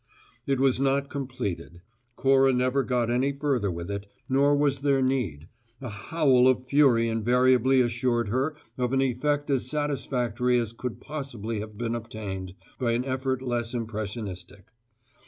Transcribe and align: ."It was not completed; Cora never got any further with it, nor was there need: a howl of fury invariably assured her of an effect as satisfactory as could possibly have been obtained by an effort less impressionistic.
."It 0.47 0.59
was 0.59 0.81
not 0.81 1.11
completed; 1.11 1.81
Cora 2.15 2.53
never 2.53 2.81
got 2.83 3.11
any 3.11 3.31
further 3.31 3.69
with 3.69 3.91
it, 3.91 4.07
nor 4.27 4.55
was 4.55 4.81
there 4.81 4.99
need: 4.99 5.47
a 5.79 5.89
howl 5.89 6.47
of 6.47 6.65
fury 6.65 7.07
invariably 7.07 7.81
assured 7.81 8.29
her 8.29 8.55
of 8.79 8.93
an 8.93 9.01
effect 9.03 9.51
as 9.51 9.69
satisfactory 9.69 10.57
as 10.57 10.73
could 10.73 11.01
possibly 11.01 11.59
have 11.59 11.77
been 11.77 11.93
obtained 11.93 12.55
by 12.79 12.93
an 12.93 13.05
effort 13.05 13.43
less 13.43 13.75
impressionistic. 13.75 14.65